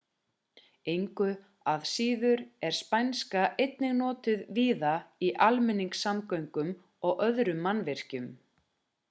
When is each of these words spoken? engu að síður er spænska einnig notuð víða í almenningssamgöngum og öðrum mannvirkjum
engu 0.93 1.25
að 1.73 1.83
síður 1.89 2.41
er 2.69 2.77
spænska 2.77 3.43
einnig 3.67 3.93
notuð 3.99 4.43
víða 4.59 4.95
í 5.29 5.31
almenningssamgöngum 5.51 6.75
og 7.11 7.25
öðrum 7.29 7.63
mannvirkjum 7.69 8.29